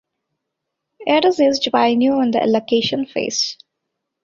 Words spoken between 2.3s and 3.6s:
the allocation phase.